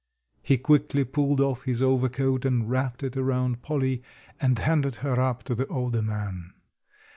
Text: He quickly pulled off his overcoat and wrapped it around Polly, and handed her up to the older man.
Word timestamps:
He 0.41 0.57
quickly 0.57 1.03
pulled 1.03 1.39
off 1.39 1.65
his 1.65 1.79
overcoat 1.79 2.43
and 2.43 2.67
wrapped 2.67 3.03
it 3.03 3.15
around 3.15 3.61
Polly, 3.61 4.01
and 4.39 4.57
handed 4.57 4.95
her 5.05 5.19
up 5.21 5.43
to 5.43 5.53
the 5.53 5.67
older 5.67 6.01
man. 6.01 6.53